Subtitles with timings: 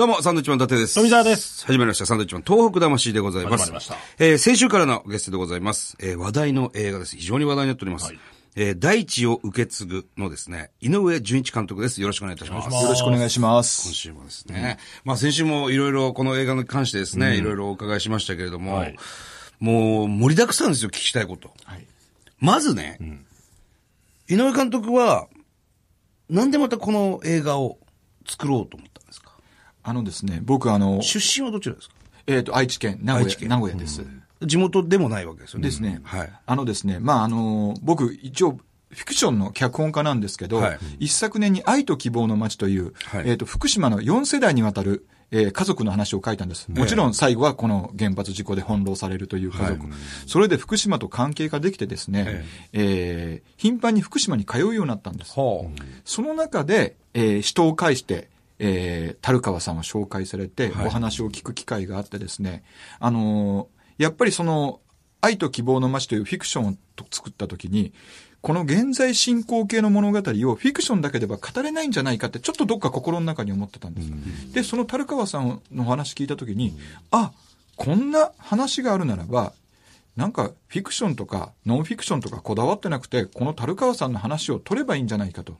[0.00, 0.94] どうも、サンドウィッチマン伊達です。
[0.94, 1.66] 富澤です。
[1.66, 3.64] 始まりました、サンドウィッチマン東北魂でございます。
[3.66, 5.94] 始まりましたえー先週からのゲストでございます。
[6.00, 7.16] えー話題の映画です。
[7.18, 8.06] 非常に話題になっております。
[8.06, 8.18] はい
[8.56, 12.00] えー大地を受け継ぐのですね、井上純一監督です。
[12.00, 12.82] よろしくお願いいたします。
[12.82, 13.88] よろしくお願いします。
[13.88, 14.78] 今週もですね。
[15.04, 18.96] まあ先週もいろいろこの映画に関してですね、いろいろお伺いしましたけれども、はい
[19.58, 21.50] もう盛りだくさんですよ、聞きたいこと。
[21.66, 21.86] はい。
[22.38, 22.98] まずね、
[24.30, 25.26] 井上監督は、
[26.30, 27.76] なんでまたこの映画を
[28.26, 28.88] 作ろうと思った？
[28.88, 28.99] んですか
[29.90, 31.94] あのですね、僕あの、出身はどちらですか？
[32.26, 34.04] えっ、と、愛知県、名古屋、名古屋です。
[34.42, 35.66] 地元でもないわけですよね。
[35.68, 36.00] ですね。
[36.04, 36.32] はい。
[36.46, 38.52] あのですね、まああの、僕一応、
[38.90, 46.68] フィクションの脚本家なんですけど、はい一昨年に愛と希望の街という、はいえっ、と、福島の4世代にわたる、えー家族の話を書いたんです。
[46.70, 49.82] もちろん最後はこの原発事故で翻弄されるという家族。
[49.86, 49.92] はい
[50.26, 55.38] それで福島と関係ができてですね、えー頻繁に福島に通うようになったんです。
[55.38, 55.70] は
[56.04, 58.28] その中で、えー人を介して、
[58.60, 62.62] えー、樽川さんを紹介されて、はいお話を聞く機会があってですね、
[63.00, 64.80] あのーやっぱりその、
[65.20, 66.74] 愛と希望の街というフィクションを
[67.10, 67.92] 作った時に、
[68.40, 74.08] この現在進行形の物語をフィクションだけでは語れないんじゃないかって、ちょっとどっか心の中に思ってたんです。
[74.54, 76.78] で、その樽川さんのお話聞いた時に、
[77.10, 77.32] あ、
[77.76, 79.52] こんな話があるならば、
[80.20, 85.54] なんかフィクションとかノンフィクションとかこだわってなくて、この樽川さんの話を取ればいいんじゃないかと。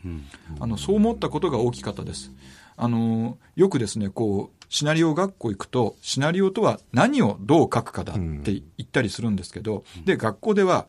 [0.60, 2.30] あの、そう思ったことが大きかったです。
[2.76, 8.20] あの、よくですね、こう、シナリオ学校行くと、シナリオとは何をどう書くかだって
[8.52, 10.88] 言ったりするんですけど、で、学校では、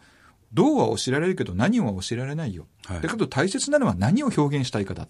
[0.54, 2.68] どうは教えられるけど何をは教えられないよ。
[2.86, 5.08] はいだけど大切なのは何を表現したいかだ。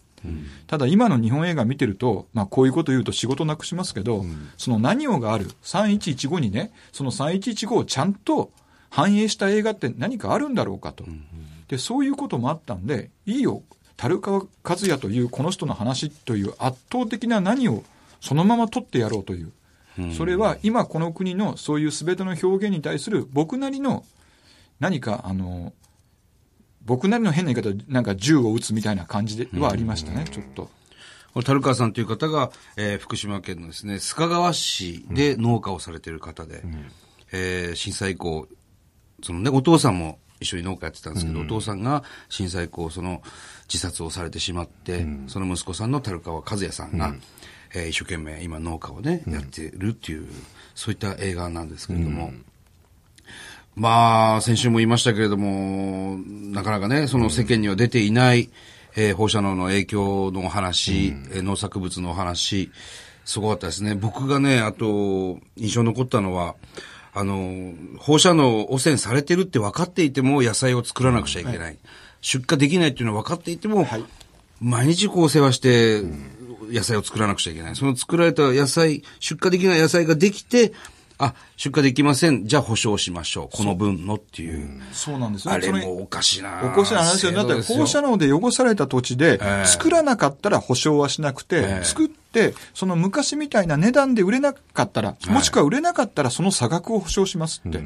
[0.67, 4.23] ただ今の日本映画見てると、まあこういうこと言うと仕事なくしますけど、
[4.57, 8.51] その何をがある3115にね、その3115をちゃんと
[8.89, 11.05] 反映した映画って何かあるんだろうかと。
[11.69, 13.63] で、そういうこともあったんで、いいよ、
[13.97, 17.83] 樽川和也というこの人の話という圧倒的な何を
[18.19, 19.51] そのまま取ってやろうという。
[20.15, 24.05] それは今この国のそういう全ての表現に対する僕なりの
[24.81, 25.71] 何かあの、
[26.83, 30.63] 僕なりの変な言い方でなんか銃を撃つみたいな感じではありましたね、ちょっと。
[31.33, 36.63] この樽川さんという方が、えー福島県のですね、須賀川市で農家をされている方で、
[37.31, 38.47] えー震災以降、
[39.23, 43.21] そのね、お父さんも一緒に農家やってたんですけど、お父さんが震災以降、その
[43.71, 47.13] 自殺をされてしまって、その息子さんの樽川和也さんが、
[47.75, 50.27] えー一生懸命今農家をね、やってるっていう、
[50.73, 52.33] そういった映画なんですけれども、
[53.75, 58.49] まあ、先週も言いましたけれども、なかなかね、その世間には出ていない、
[58.97, 62.71] えー放射能の影響のお話、えー農作物のお話、
[63.23, 63.95] すごかったですね。
[63.95, 66.55] 僕がね、あと、印象に残ったのは、
[67.13, 71.77] あの、放射能汚染されてるって分かっていても野菜を作らなくちゃいけない。
[72.21, 73.87] 出荷できないっていうのは分かっていても、
[74.59, 76.01] 毎日こう世話して、
[76.69, 77.75] 野菜を作らなくちゃいけない。
[77.75, 80.73] その作られた野菜、出荷できない野菜ができて、
[81.17, 82.45] あ、出荷できません。
[82.45, 83.57] じゃあ保証しましょう。
[83.57, 84.79] この分のっていう。
[84.91, 85.53] そうなんですね。
[85.55, 87.31] あれもおかしいなおかしな話よ。
[87.31, 88.11] だって放射能。
[88.11, 97.81] 能で汚された土地でええ、作らなかったら保証はしなくて、ええ作って、その昔みたいな値段で売れなかったら、もしくは売れなかったらその差額を保証しますって。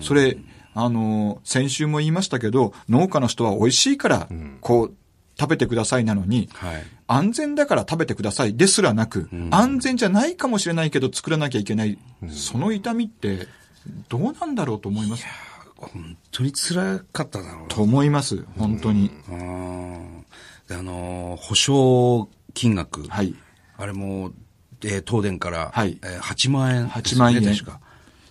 [0.00, 0.38] それ、
[0.74, 4.28] あの、先週も言いましたけど、農家の人は美味しいから、
[4.60, 4.94] こう、
[5.38, 6.82] 食べてくださいなのに、はい。
[7.06, 11.98] 安全だから食べてくださいですらなく、安全じゃないかもしれないけど作らなきゃいけない、
[12.30, 13.46] その痛みって、
[14.08, 15.24] どうなんだろうと思います？
[15.76, 19.10] 本当に辛かっただろうなと思います、本当に。
[19.28, 20.24] うん
[20.68, 23.04] であのー保証金額。
[23.08, 23.34] はい。
[23.76, 24.32] あれも、
[24.84, 27.80] えー東電から、はいえー8万円です8よね、万円確か。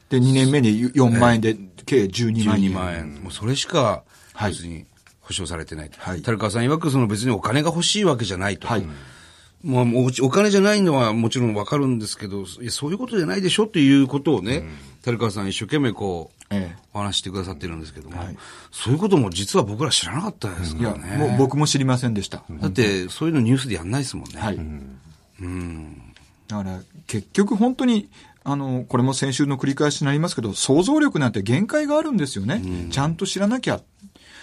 [0.09, 2.72] で、2年目に4万円で、計12万円。
[2.72, 3.16] 12万円。
[3.24, 4.03] もうそれしか、
[4.34, 4.85] はい別に
[5.27, 5.91] 保証されてない。
[5.97, 8.67] はい樽川さん曰く、その別にお金が欲しいわけじゃないと。
[8.67, 8.85] はい
[9.63, 14.63] もうもうお金じゃないのはもちろんわかるんですけど、いやそういうことじゃないでしょっていうことをね、
[15.01, 18.38] 樽川さん一生懸命こう、ええお話してくださってるんですけども、はい
[18.71, 21.17] そういうことも実は僕ら知らなかったですからね。
[21.17, 22.44] もう僕も知りませんでした。
[22.49, 24.39] だって、そういうのニュースでやんないですもんね。
[24.39, 24.59] はい。
[26.47, 28.09] だから、結局本当に、
[28.44, 32.62] あの、これも先週の繰り返しになりますけど、想像力なんて限界があるんですよね。
[32.91, 33.81] ちゃんと知らなきゃ。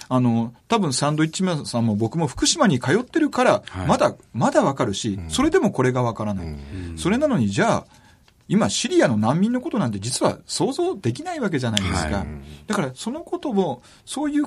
[0.08, 6.46] あの、多分サンドイッチマンさんも僕も福島に通ってるから、はいまだ、まだわかるし、それでもこれがわからない。
[6.96, 7.86] それなのに、じゃあ、
[8.48, 12.18] 今、シリアの難民のことなんて実は想像できないわけじゃないですか。
[12.18, 12.26] はい
[12.66, 14.46] だから、そのことも、そういう、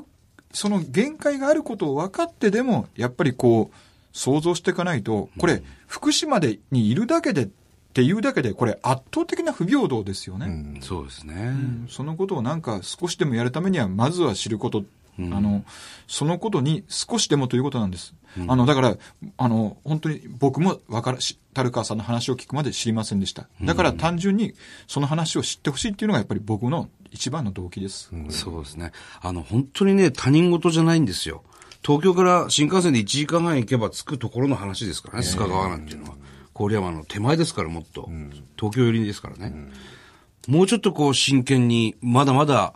[0.54, 3.75] その限界があることを分かってでも、やっぱりこう、
[4.12, 7.50] 想像していかないと、これ、福島でにいるだけでっ
[7.94, 10.80] ていうだけで、これ圧倒的な不平等ですよね。
[10.81, 11.33] そうですね。
[11.36, 14.83] うんそのことをなんか少しでもやるためには、まずは知ること
[15.19, 15.64] あの、
[16.08, 18.14] そのことに少しでもということなんです。
[18.48, 18.98] あの、だから、
[19.38, 23.48] あの、本当に僕もわからし、樽川さんの話を聞くまで知りませんでした。
[23.64, 24.54] だから単純に
[24.88, 28.12] その話を知ってほしいっていうのがやっぱり僕の一番の動機です。
[28.30, 28.92] そうですね。
[29.22, 31.44] あの、本当にね、他人事じゃないんですよ。
[31.84, 36.16] 東京から新幹線で1時間半行けば着くところの話ですからね、須賀川なんていうのは。
[36.54, 38.10] 郡山の手前ですから、もっと。
[38.58, 39.69] 東京寄りですからね。
[40.48, 42.74] もうちょっとこう真剣に、まだまだ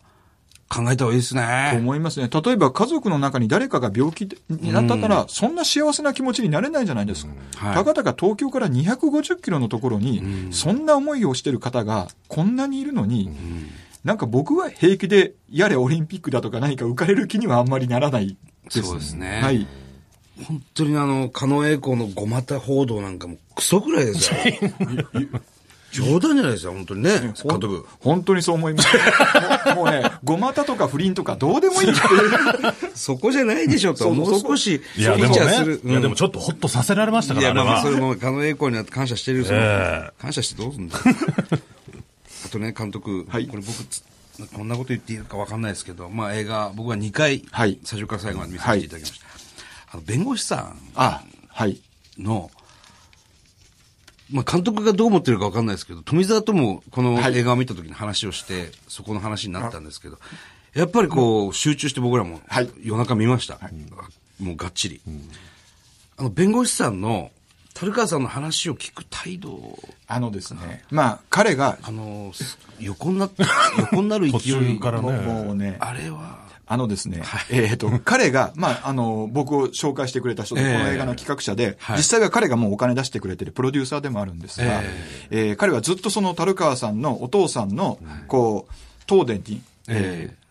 [0.74, 1.74] 考えた方がいいですとね。
[1.76, 2.30] 思いますね。
[2.32, 7.34] 例えば家族の中に誰かが病気になったたら、そんな幸せな気持ちになれないじゃないですか。
[7.56, 13.30] はいたかだか東京から250キロのところに、そんな思いをしてる方がこんなにいるのに、
[14.04, 18.82] なんか僕は平気で、やれオリンピックだとか何か浮かれる気にはあんまりならないです。
[18.82, 19.68] そうですねはい。
[20.48, 24.40] 本当にあの、狩野英孝のごまた報道なんかもクソくらいですよ。
[25.92, 27.86] 冗談じゃないですよ、本当にね、監督。
[28.00, 28.90] 本当にそう思います。
[29.76, 31.94] もうね、 ごまたとか不倫とかどうでもいい。
[32.96, 38.02] そこじゃないでしょと、もう少し、いや、でもいや、でもちょっとホッとさせられましたいや、から、あれまあまあ、それは。
[38.02, 39.44] も、狩野英孝には感謝してる
[40.18, 41.02] 感謝してどうすんだよ
[42.46, 44.04] あとね、監督、はいこれ僕つ、
[44.54, 49.26] こんなこと言っていいかわかんないですけど、まあ映画、僕は2回、はい最初から最後まで見させていただきました。
[49.94, 51.80] あの、弁護士さあ、はい。
[52.20, 52.50] んの、
[54.32, 60.18] まあ監督がどう思ってるかわかんないですけど、富澤ともこのはい映画を見た時に話をして、そこの話になったんですけど、
[60.74, 63.60] やっぱりこう、集中して僕らもはい夜中見ました。
[64.40, 65.02] もうがっちり。
[66.18, 67.32] あの、弁護士さんの、
[67.74, 73.32] 樽川さんの話を聞く態度、あのですね、まあ、彼が、あの、す横になっ、
[73.78, 74.80] 横になる勢い。
[74.80, 75.12] からね。
[75.12, 76.41] もうね、あれは、
[76.72, 80.74] あのですね、えっ、と、彼が、まあ、あの、僕を紹介してくれた人で、ええ。
[80.78, 81.98] この映画の企画者で、はい。
[81.98, 85.52] 実際は彼がもうお金出してくれてるプロデューサーでもあるんですが、ええ。
[85.52, 88.74] ー彼はずっとその樽川さんのお父さんの、こう、
[89.06, 90.42] 東電に、えー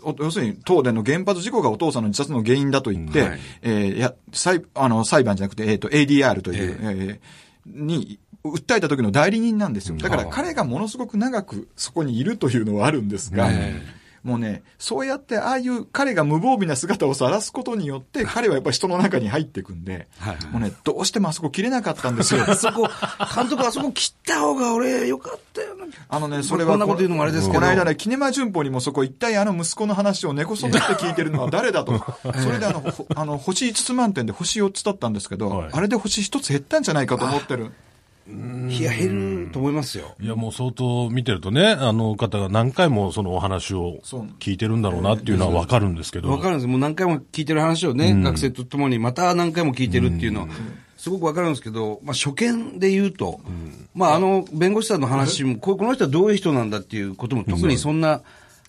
[0.00, 3.40] お要するに東電の原発事故がお父さんの自殺の原因だと言って、はい。
[3.62, 7.20] えーや裁あの裁判じゃなくて、えー、と ADR という、えー
[7.66, 9.96] に訴えた時の代理人なんですよ。
[9.96, 13.82] だから彼がものすごく長くそこにいるというのはあるんですが、え
[14.22, 22.44] もうね、そうやってああいう彼が無防備な姿を晒すことによって、彼はやっぱり人の中に入っていくんで、はいはいもうね、どうしてもあそこ切れなかったんですよ。
[22.48, 22.88] あそこ、
[23.34, 25.86] 監督あそこ切った方が俺よかったよな。
[26.08, 27.60] あのね、それはこんなこと言うのもあれですけど。
[27.60, 31.98] この間ね、キネマ旬報にもそこ一体あの息子の話を根こそって聞いてるのは誰だと。
[32.42, 37.72] それであの、ほあの、星5つ満点で星4つだったんですけど、はいあれで星1つ減ったんじゃないかと思ってる。
[38.30, 40.14] いや、減ると思いますよ。
[40.20, 43.98] いや、もう相当見てるとね、あの方が何回もそのお話を
[44.38, 46.30] 聞いてるんだろうなっていうのはわかるんですけど。
[46.30, 46.66] わかるんです。
[46.66, 50.48] もう何回も聞いてる話をね、学生とともにまた何回も聞いてるっていうのは、
[50.98, 53.40] すごくわかるんですけど、まあ初見で言うと、
[53.94, 58.20] まああの弁護士さんの話も、ここの人はどういう人なんだっていうことも特にそんな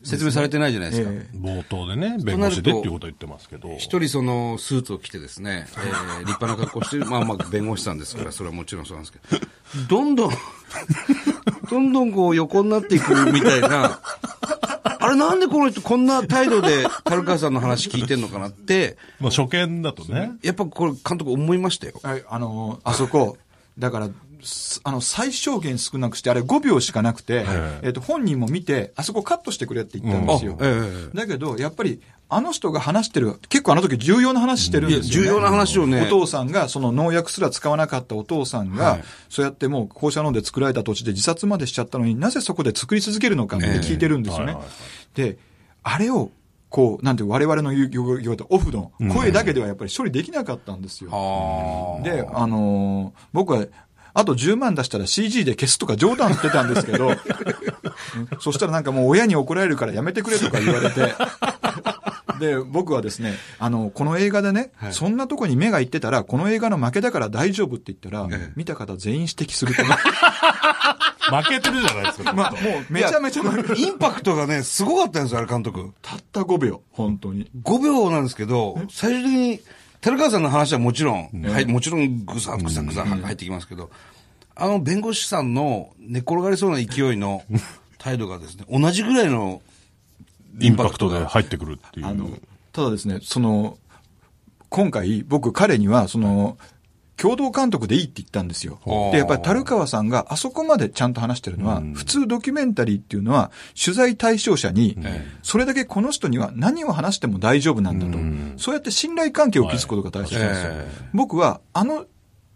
[0.03, 1.09] 説明されてないじゃないですか。
[1.11, 3.75] え冒頭でね、弁護士でっていうことを言ってますけど。
[3.77, 10.31] 一人そのスーツを着てですね、えー立派な格好してる、まあまあ弁護士さんですから、それはもちろんそうなんですけど、どんどん、
[11.69, 13.99] どんどんこう横になっていくみたいな、
[14.99, 20.31] あれなんでこの人こんな態度で樽川さんの話聞いてんのかなって、まあ初見だとね。
[20.43, 21.99] やっぱこれ監督思いましたよ。
[22.03, 23.37] はい、あの、あそこ、
[23.77, 24.13] だから、す
[24.83, 27.45] あの、最小限少なくして、あれ5秒しかなくて、
[27.81, 30.57] えっ、と、本人も見て、あそこカットしてくれって言ったんですよ。
[31.13, 32.01] だけど、やっぱり、
[32.31, 35.27] あの人が話してる、結構あの時重要な話してるんですよ、ね。
[35.29, 44.57] 重要な話をねお父さんが、その農薬すら使わなかったお父さんが、はいそうやってもう放射能で作られた土地で自殺までしちゃったのになぜそこで作り続けるのかって聞いてるんですよね。
[45.15, 45.37] で、
[45.83, 46.31] あれを、
[46.69, 51.09] こう、なんて我々の言う、言う言うとオフの声だけではやっぱり処理できなかったんですよ。
[51.11, 53.65] あで、あのー僕は、
[54.13, 57.17] あと10万出したら CG で消すとか冗談言ってたんですけど、 うん
[58.39, 61.13] そしたらなんかもう親に怒られるからやめてくれとか言われて、
[62.39, 69.89] で、僕はですね、あの、この映画でね、はいそんなとこに目が行ってたら、この映画の負けだから大丈夫って言ったら、ええ見た方全員指摘するとね。
[71.29, 72.33] 負けてるじゃないですか。
[72.33, 73.43] まあ、もうめちゃめちゃ
[73.75, 75.91] インパクトがね、すごかったんですよ、あれ監督。
[76.01, 77.49] たった5秒、本当に。
[77.63, 79.59] 5秒なんですけど、最終的に、
[80.01, 83.89] 寺川さんの話はもちろん、はい、もちろんぐさぐさぐさ入ってきますけど、
[84.55, 87.43] あの弁護士さんの寝っ転がりそうな勢いの
[87.97, 89.61] 態度がですね、同じぐらいの
[90.59, 92.41] インパクトで入ってくるっていう。
[92.71, 93.77] ただですね、その、
[94.69, 96.57] 今回僕彼には、その、
[97.21, 98.79] 共同監督でいいって言ったんですよ。
[99.11, 104.97] で、やっぱり樽川さんがあそこまでちゃんと話してるのは、普通ドキュメンタリーっていうのは、取材対象者に、
[105.43, 108.17] それだけこの人には何を話しても大丈夫なんだと。
[108.57, 110.71] そうやって信頼関係を築くことが大切なんですよ。
[110.71, 112.05] え僕は、あの、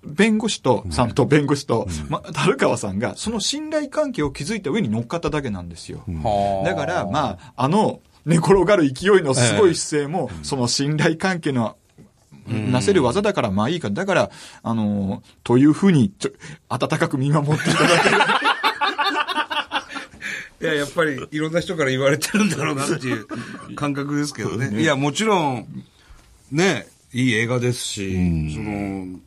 [0.06, 6.04] 弁護士と、さんと弁護士と、ま、樽川さんが、その信頼関係を築いた上に乗っかっただけなんですよ。
[6.08, 11.76] はあだから、まあ、あの、寝転がる勢いのすごい姿勢も、その信頼関係の
[12.48, 13.90] なせる技だからまあいいか。
[13.90, 14.32] だから、
[14.62, 16.32] あのーというふうに、ちょ、
[16.70, 18.18] 温かく見守っていただける。
[20.62, 23.28] いや、やっぱりいろんな人から言われてるんだろうなっていう
[23.76, 24.82] 感覚ですけどね。
[24.82, 25.68] いや、もちろん、
[26.52, 29.20] ね、いい映画ですし、その、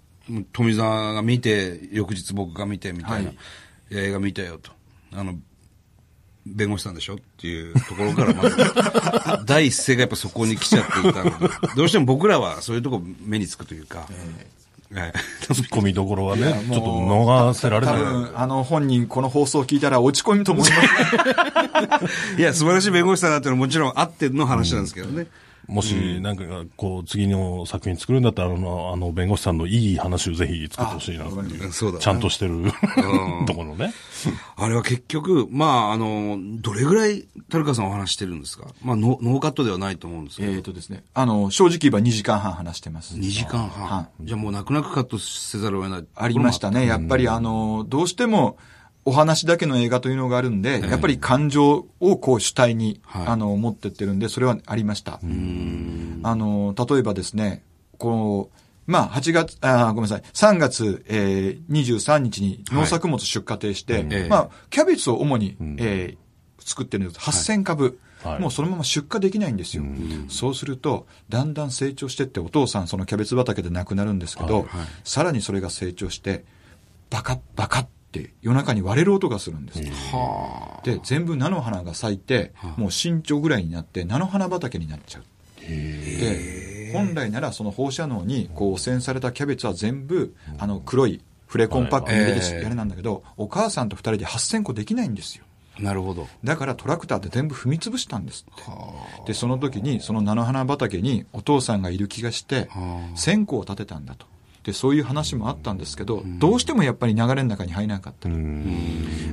[0.52, 3.38] 富澤が見て、翌日僕が見てみたいな、はい
[3.90, 4.72] 映画見たよと。
[5.12, 5.34] あの、
[6.46, 8.56] 弁護士さんでしょっていうところからまず、
[9.44, 14.08] 第一声がやっぱそこに来ちゃっていたので、どうしても僕らはそういうとこ目につくというか、はい
[15.42, 17.96] ツッコミどころはね、ちょっと逃せられない。
[17.96, 20.76] 多分、あの本人、この放送を聞いたら落ち込むと思いま
[21.98, 22.38] す。
[22.38, 25.26] いや、素晴らしい弁護士さんだっていうのはもちろんあっての話なんですけどね。
[25.68, 26.44] もし、なんか、
[26.76, 31.72] こう、次の作品作るんだったら、あの、あの弁護士さんのいい話をぜひ作ってほしいなっていう。
[31.72, 32.70] そうだねちゃんとしてる
[33.46, 33.92] ところね。
[34.56, 38.66] あれは結局、まあ、あの、どれぐらい、タルカさんお話してるんですか？
[38.82, 40.52] まあ、ノノーカットではないと思うんですけど。
[40.52, 43.16] えっとですね、あの、正直言えば2時間半話してます。
[43.16, 43.86] 2時間半。
[43.86, 46.04] はじゃあもう泣く泣くカットせざるを得ない。
[46.14, 46.86] ありましたね。
[46.86, 48.56] やっぱりあの、どうしても、
[49.06, 53.26] お話だけの映画というのがあるんで、やっぱり感情をこう主体に、はい。
[53.28, 55.14] あの、持ってってるんで、それはありました。
[55.14, 57.62] あの、例えばですね、
[57.98, 58.48] この、
[58.86, 64.28] まあ、8月、あーごめんなさい、3月、えー、23日に農作物出荷停して、ええ。
[64.28, 66.26] まあ、キャベツを主に、えー
[66.66, 67.20] 作ってるんです。
[67.20, 68.00] 8000株。
[68.24, 68.40] はい。
[68.40, 69.84] もうそのまま出荷できないんですよ。
[70.28, 74.62] そうすると、だんだん成長してって、お父さんそのキャベツ畑で亡くなるんですけど、はい。
[74.64, 74.86] はい。
[75.04, 76.44] さらにそれが成長して、
[77.08, 77.86] バカッバカ
[78.18, 79.80] って夜中に割れる音がするんです。
[80.84, 85.24] で、全部菜の花が咲いて、もう身長ぐらいになって、菜の花畑になっちゃう。
[85.60, 95.44] で、本来ならその放射能にこう汚染されたキャベツは全部、あの黒いフレコンパックに入れてはいやれなんだけど、お母さんと二人で8000個できないんですよ。
[95.78, 96.26] なるほど。
[96.42, 99.32] だからトラクターで全部踏み潰したんですって。
[99.32, 102.68] で、その時に、その菜の花畑にお父さんがいる気がして、
[103.16, 104.26] 1000個を建てたんだと。
[104.66, 108.28] で、そういう話もあったんですけど、どうしてもやっぱり流れの中に入らなかった。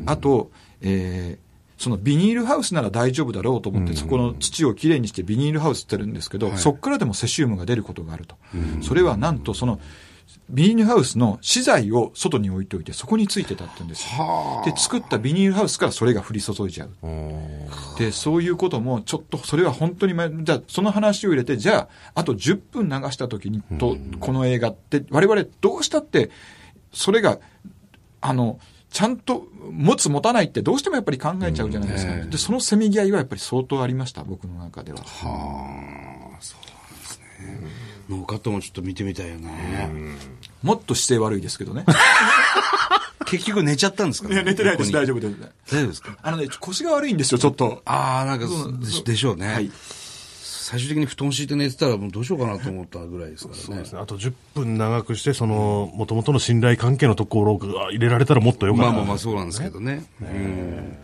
[0.06, 8.38] あと、えーそのビニールハウスなら大丈夫だろうと思って、そこの土をきれいにしてビニールハウスってるんですけど、そこからでもセシウムが出ることがあると。
[8.82, 9.80] それはなんとその、
[10.50, 14.62] ビニールハウスの資材を外に置いておいて、そこについてたって言うんですよ。
[14.66, 16.90] で、作ったビニールハウスからそれが降り注いじゃう。
[17.98, 26.30] で、そういうことも、ちょっと、それは本当に前、じゃあ、その話を入れて、じゃあ、あと10分流した時に、と、この映画って、我々どうしたって、
[26.94, 27.40] それが、
[28.22, 28.60] あの、
[28.90, 32.14] ちゃんと持つ持たないってどうしてもやっぱり考えちゃうじゃないですか。
[32.26, 35.00] で、そのせめぎ合いはやっぱり相当ありました、僕の中では。
[35.00, 40.16] ノーカットもちょっと見てみたいよね。
[40.62, 41.86] もっと姿勢悪いですけどね。
[43.26, 45.18] 結局寝ちゃったんですかいや、寝てないです、大丈夫。
[45.18, 45.40] 夫です。
[45.72, 46.18] 大丈夫ですか？
[46.22, 47.82] あのね、腰が悪いんですよ、ちょっと。
[47.86, 48.46] ああ、なんか
[48.80, 49.48] でしでしょうね。
[49.48, 49.72] はい。
[50.44, 53.64] 最終的に布団敷いて寝てたらもうどうしようかなと思ったぐらいですからね。
[53.64, 54.00] そうですね。
[54.02, 58.88] あと10分長くして、その、もともとの信頼関係のところが入れられたらもっとよかった。
[58.92, 60.06] まあまあまあそうなんですけどね。
[60.22, 60.98] うん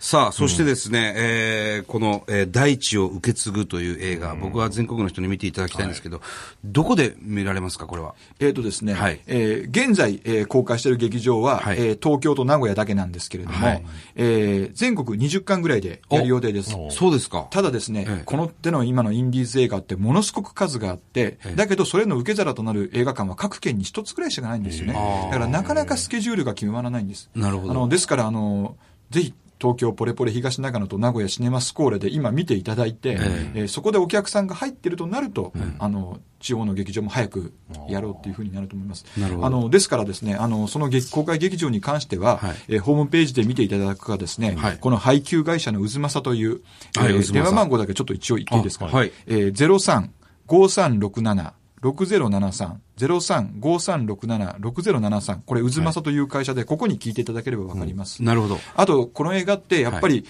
[0.00, 6.20] さあ、そしてですね、えーこの、えー大地を受け継ぐという映画、僕は全国の人に見ていただきたいんですけど、
[6.64, 8.14] どこで見られますか、これは？
[8.38, 16.70] えっ、とですね、はいえー現在、えー公開している劇場は、はいえー東京と名古屋だけなんですけれども、はいえー全国20巻ぐらいでやる予定です。
[16.90, 17.48] そうですか。
[17.50, 24.92] ただですね、ええこの手の今のインディーズ映画ってものすごく数があって、だけどそれの受け皿となる映画館は各県に一つぐらいしかないんですよね。
[24.94, 27.28] だからなかなかスケジュールが決まらないんです。
[27.34, 28.76] なるほどあのですから、あの、
[29.10, 33.62] ぜひ、東京ポレポレ東長野と名古屋シネマスコーレで今見ていただいて、ええ。
[33.64, 37.52] ーそこでお客さんが入ってるとなると、あの、地方の劇場も早く
[37.88, 39.04] やろうっていうふうになると思います。
[39.18, 39.46] なるほど。
[39.46, 42.56] あの、ですからですね、あの、その劇公開劇場に関しては、はい。
[42.68, 44.78] えーホームページで見ていただくかですね、はい。
[44.78, 46.50] この配給会社の渦政という、
[46.96, 49.12] はいえー電話番号だけちょっと一応言っていいですか、あはい。
[49.26, 50.08] えー、
[50.48, 55.40] 03-5367 6073、03-5367、6073。
[55.44, 58.22] これ、渦政という会社で、ここに聞いていただければわかります。
[58.22, 58.58] なるほど。
[58.74, 60.24] あと、この映画って、やっぱり、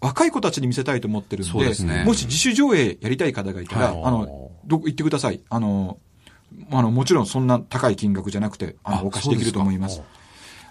[0.00, 5.40] 若い子たちに見せたいと思ってるんで、ですねもし自主上映やりたい方がいたら、はいあの、どこ行ってください。
[5.50, 5.98] あの、
[6.70, 10.02] あの、もちろんそんな高い金額じゃなくて、あの、あお貸しできると思います。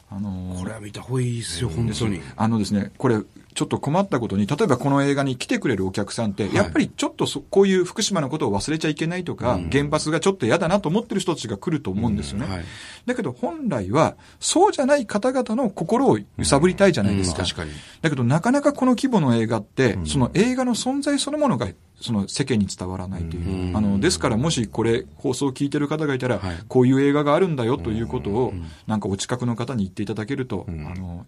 [0.10, 2.22] あのこれは見た方がいいですよ、本当に。
[2.38, 3.18] あのですね、これ、
[3.54, 12.46] ちょっと困ったことに、例えばこの映画に来てくれるお客さんって、やっぱりちょっとそこういう福島のことを忘れちゃいけないとか、原発がちょっと嫌だなと思ってる人たちが来ると思うんですよね。
[12.46, 12.66] うんはい
[13.06, 17.44] だけど本来は、そうじゃない方々の心を揺さぶりたいじゃないですか。
[17.44, 17.72] うん確かに
[18.02, 21.68] だけどなかなかこの規模の映画って、その映画の存在そのものが、
[22.00, 23.76] その世間に伝わらないという。
[23.76, 26.58] あの、ですからもしこれ、放送を聞いてる方がいたら、はい。
[26.68, 28.54] こういう映画があるんだよということを、
[28.86, 31.26] なんかお近くの方に言っていただけると、あの。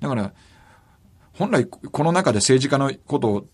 [0.00, 0.32] だから、
[1.32, 3.46] 本来この中で政治家のことを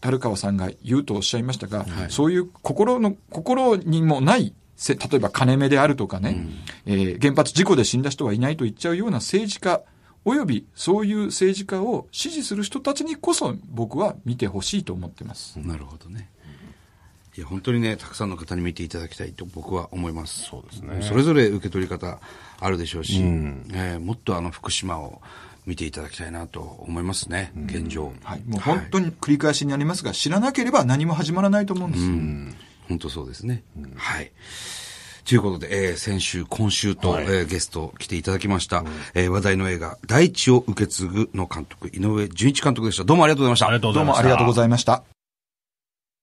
[0.00, 6.48] 樽川さんが言うとおっしゃいましたが、そういう心の、心にもないせ例えば金目であるとかね、
[6.86, 9.82] えー原発事故で死んだ人はいないと言っちゃうような政治家、
[10.24, 15.58] およびそういう政治家を支持する人たちにこそ僕は見てほしいと思ってます。
[15.58, 16.28] なるほどね。
[17.36, 20.42] いや、本当にね、たくさんの方に見ていただきたいと僕は思います。
[20.42, 22.18] そうですねそれぞれ受け取り方
[22.58, 25.22] あるでしょうし、えーもっとあの福島を
[25.66, 28.12] 見ていただきたいなと思いますね、現状。
[28.24, 28.42] はい。
[28.46, 32.04] もう本当に繰り返しになりますが、知らなければ何も始まらないと思うんです。
[32.88, 33.62] 本当そうですね。
[33.96, 34.32] はい。
[35.24, 38.84] ということで、えー先週、今週と、はいえーゲスト来ていただきました、
[39.14, 43.04] えー話題の映画、大地を受け継ぐの監督、井上純一監督でした。
[43.04, 43.66] どうもありがとうございました。
[43.66, 44.22] ありがとうございました。
[44.22, 45.19] どうもありがとうございました。